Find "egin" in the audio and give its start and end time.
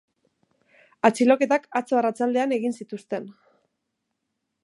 2.59-2.75